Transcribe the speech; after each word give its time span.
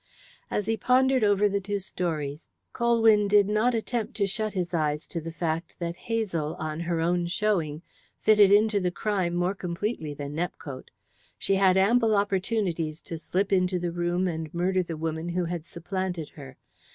As 0.49 0.65
he 0.65 0.77
pondered 0.77 1.23
over 1.23 1.47
the 1.47 1.59
two 1.61 1.77
stories 1.79 2.49
Colwyn 2.73 3.27
did 3.27 3.47
not 3.47 3.75
attempt 3.75 4.15
to 4.15 4.25
shut 4.25 4.53
his 4.53 4.73
eyes 4.73 5.05
to 5.05 5.21
the 5.21 5.31
fact 5.31 5.75
that 5.77 5.95
Hazel, 5.95 6.55
on 6.55 6.79
her 6.79 6.99
own 6.99 7.27
showing, 7.27 7.83
fitted 8.19 8.51
into 8.51 8.79
the 8.79 8.89
crime 8.89 9.35
more 9.35 9.53
completely 9.53 10.15
than 10.15 10.33
Nepcote. 10.33 10.89
She 11.37 11.53
had 11.53 11.77
ample 11.77 12.15
opportunities 12.15 12.99
to 13.01 13.19
slip 13.19 13.53
into 13.53 13.77
the 13.77 13.91
room 13.91 14.27
and 14.27 14.51
murder 14.55 14.81
the 14.81 14.97
woman 14.97 15.29
who 15.29 15.45
had 15.45 15.65
supplanted 15.67 16.29
her. 16.29 16.57